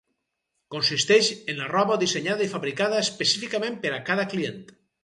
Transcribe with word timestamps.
Consisteix 0.75 1.29
en 1.53 1.59
la 1.61 1.69
roba 1.73 1.99
dissenyada 2.05 2.49
i 2.49 2.51
fabricada 2.57 3.05
específicament 3.07 3.83
per 3.87 3.95
a 4.01 4.05
cada 4.11 4.29
client. 4.35 4.65